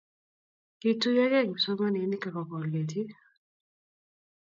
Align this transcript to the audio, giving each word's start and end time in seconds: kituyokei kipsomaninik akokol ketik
kituyokei 0.79 1.45
kipsomaninik 1.49 2.23
akokol 2.27 2.65
ketik 2.73 3.09